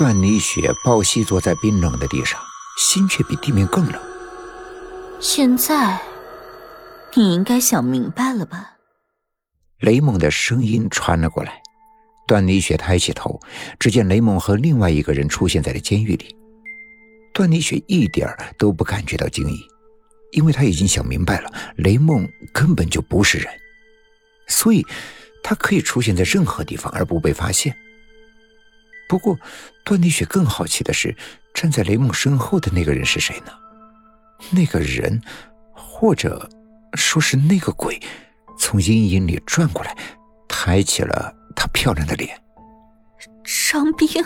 [0.00, 2.40] 段妮雪抱膝坐在冰冷的地上，
[2.78, 4.00] 心却比地面更冷。
[5.20, 6.00] 现在，
[7.12, 8.78] 你应该想明白了吧？
[9.80, 11.60] 雷蒙的声音传了过来。
[12.26, 13.38] 段妮雪抬起头，
[13.78, 16.34] 只见雷蒙和另外一个人出现在了监狱里。
[17.34, 18.26] 段妮雪一点
[18.56, 19.60] 都不感觉到惊异，
[20.32, 23.52] 因为她已经想明白了，雷蒙根本就不是人，
[24.46, 24.82] 所以
[25.42, 27.76] 他可以出现在任何地方而不被发现。
[29.10, 29.36] 不过，
[29.84, 31.16] 段丽雪更好奇的是，
[31.52, 33.46] 站在雷梦身后的那个人是谁呢？
[34.52, 35.20] 那个人，
[35.72, 36.48] 或者
[36.94, 38.00] 说是那个鬼，
[38.56, 39.96] 从阴影里转过来，
[40.46, 42.40] 抬起了她漂亮的脸。
[43.72, 44.24] 张冰，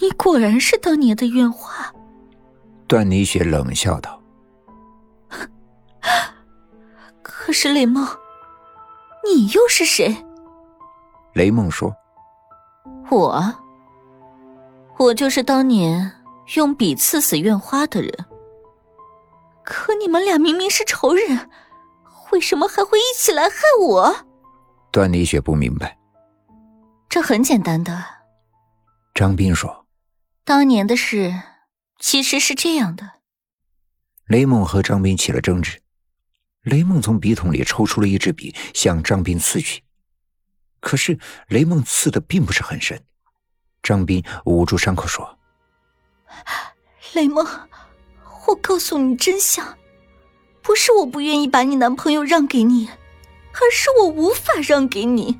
[0.00, 1.92] 你果然是当年的院花。
[2.86, 4.22] 段丽雪冷笑道
[7.20, 8.06] ：“可是雷梦，
[9.24, 10.24] 你又是谁？”
[11.34, 11.92] 雷梦说。
[13.12, 13.54] 我，
[14.98, 16.10] 我就是当年
[16.54, 18.10] 用笔刺死院花的人。
[19.62, 21.50] 可你们俩明明是仇人，
[22.32, 24.14] 为什么还会一起来害我？
[24.90, 25.98] 段丽雪不明白。
[27.08, 28.02] 这很简单的。
[29.14, 29.86] 张斌说
[30.44, 31.34] ：“当年的事
[31.98, 33.20] 其实是这样的。”
[34.26, 35.78] 雷梦和张斌起了争执。
[36.62, 39.82] 雷梦从笔筒里抽出了一支笔，向张斌刺去。
[40.82, 41.16] 可是
[41.46, 43.00] 雷梦刺的并不是很深，
[43.84, 45.38] 张斌捂住伤口说
[47.14, 47.46] ：“雷梦，
[48.48, 49.78] 我告诉你真相，
[50.60, 55.38] 不是我不愿意把你男朋友让给你，而是我无法让给你。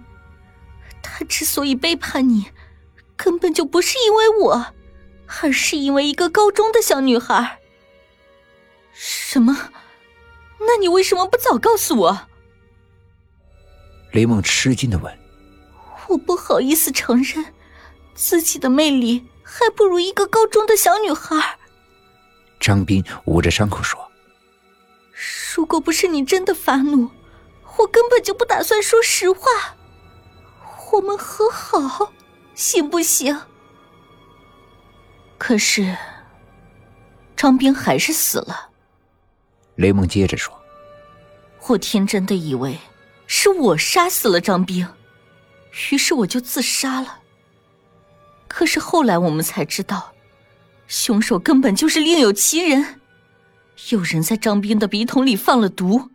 [1.03, 2.53] 他之所以背叛你，
[3.17, 4.75] 根本就不是因为我，
[5.43, 7.59] 而是因为一个高中的小女孩。
[8.93, 9.71] 什么？
[10.61, 12.29] 那你为什么不早告诉我？”
[14.13, 15.22] 雷梦吃惊的问。
[16.13, 17.55] 我不好意思承认，
[18.15, 21.59] 自己的魅力还不如一个高中的小女孩。
[22.61, 23.99] 张斌捂着伤口说
[25.57, 27.11] ：“如果不是你真的发怒，
[27.79, 29.49] 我根本就不打算说实话。
[30.93, 32.13] 我们和好，
[32.55, 33.41] 行不行？”
[35.39, 35.97] 可是，
[37.35, 38.69] 张斌还是死了。
[39.77, 40.55] 雷蒙接着说
[41.69, 42.79] ：“我天真的以为
[43.27, 44.87] 是我杀死了张斌。”
[45.93, 47.21] 于是我就自杀了。
[48.49, 50.13] 可是后来我们才知道，
[50.87, 53.01] 凶手根本就是另有其人，
[53.91, 56.11] 有人在张斌的笔筒里放了毒，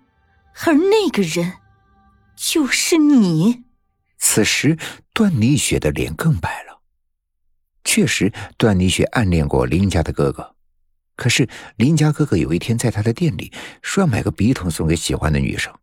[0.66, 1.53] 而那个人
[2.35, 3.63] 就是你。
[4.19, 4.78] 此时，
[5.13, 6.81] 段妮雪的脸更白了。
[7.84, 10.56] 确实，段妮雪暗恋过林家的哥哥，
[11.16, 11.47] 可是
[11.78, 13.51] 林家哥哥有一天在他的店里
[13.81, 15.73] 说要买个笔筒送给喜欢的女生，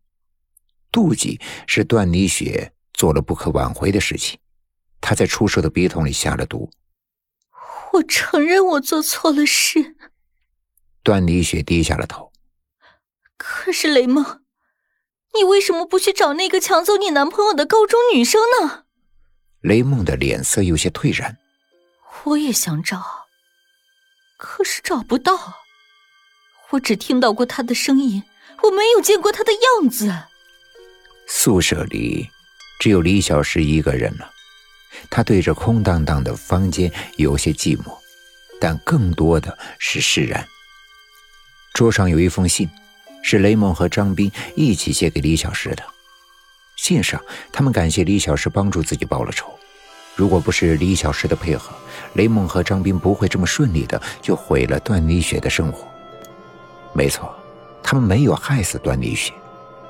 [0.91, 2.71] 妒忌是段妮雪。
[2.95, 4.39] 做了不可挽回的事情，
[5.01, 6.71] 他在出售的笔筒里下了毒。
[7.93, 9.95] 我承认我做错了事。
[11.03, 12.31] 段丽雪低下了头。
[13.37, 14.41] 可是雷梦，
[15.33, 18.85] 你为什么不去找那个抢走你男朋友的高中女生呢？
[19.61, 21.37] 雷梦的脸色有些退然。
[22.23, 23.27] 我也想找，
[24.37, 25.37] 可是找不到。
[26.71, 28.23] 我只听到过她的声音，
[28.63, 30.11] 我没有见过她的样子。
[31.27, 32.29] 宿舍里。
[32.79, 34.29] 只有李小石一个人了，
[35.09, 37.97] 他对着空荡荡的房间有些寂寞，
[38.59, 40.45] 但更多的是释然。
[41.73, 42.69] 桌上有一封信，
[43.23, 45.83] 是雷蒙和张斌一起写给李小石的。
[46.77, 47.21] 信上，
[47.51, 49.57] 他们感谢李小石帮助自己报了仇。
[50.15, 51.75] 如果不是李小石的配合，
[52.13, 55.87] 雷蒙和张斌不会这么顺利的就毁了段丽雪的生活。
[56.93, 57.35] 没错，
[57.83, 59.33] 他们没有害死段丽雪。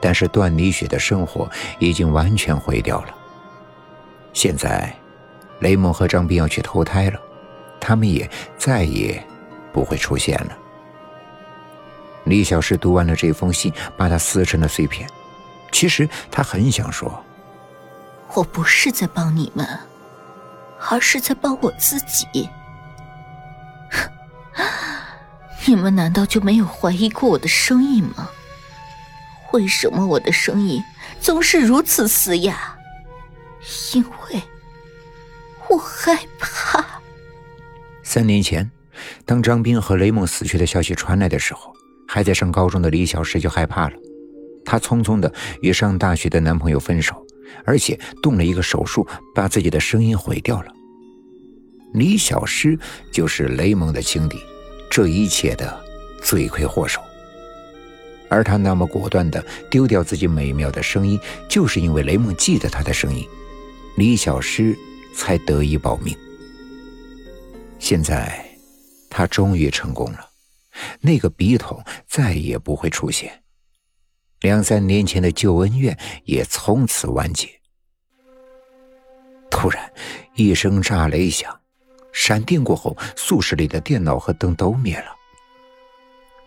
[0.05, 1.49] 但是段妮雪的生活
[1.79, 3.15] 已经完全毁掉了。
[4.33, 4.95] 现在，
[5.61, 7.19] 雷蒙和张斌要去投胎了，
[7.81, 9.25] 他们也再也
[9.73, 10.55] 不会出现了。
[12.25, 15.09] 李小石读完了这封信，把它撕成了碎片。
[15.71, 17.25] 其实他很想说
[18.35, 19.67] ：“我不是在帮你们，
[20.87, 22.47] 而是在帮我自己。
[25.65, 28.29] 你们难道就没有怀疑过我的声音吗？”
[29.55, 30.83] 为什么我的声音
[31.21, 32.77] 总是如此嘶哑？
[33.93, 34.41] 因为
[35.69, 36.85] 我害怕。
[38.03, 38.69] 三年前，
[39.23, 41.73] 当张斌和雷梦死去的消息传来的时候，
[42.05, 43.93] 还在上高中的李小石就害怕了。
[44.65, 47.25] 她匆匆的与上大学的男朋友分手，
[47.63, 50.67] 而且动了一个手术，把自己的声音毁掉了。
[51.93, 52.77] 李小诗
[53.09, 54.37] 就是雷蒙的情敌，
[54.91, 55.81] 这一切的
[56.21, 56.99] 罪魁祸首。
[58.29, 63.27] 而他那么果断的丢掉自己美妙的声音，就是因为雷梦记得他的声音，
[63.97, 64.75] 李小诗
[65.15, 66.15] 才得以保命。
[67.79, 68.43] 现在，
[69.09, 70.29] 他终于成功了，
[71.01, 73.43] 那个笔筒再也不会出现，
[74.41, 77.47] 两三年前的旧恩怨也从此完结。
[79.51, 79.91] 突然，
[80.35, 81.57] 一声炸雷响，
[82.11, 85.15] 闪电过后，宿舍里的电脑和灯都灭了。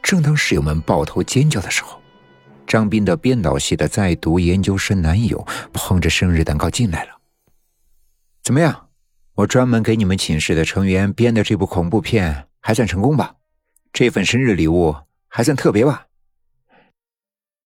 [0.02, 2.00] 正当室友们抱头尖叫的时候，
[2.66, 7.10] 张斌的编导系的在读研究生男友捧着生日蛋糕进来了。
[8.42, 8.88] 怎么样？
[9.34, 13.36] 我专门给你们寝室的成员编的这部恐怖片还算成功吧？
[13.92, 14.96] 这份生日礼物
[15.28, 16.07] 还算特别吧？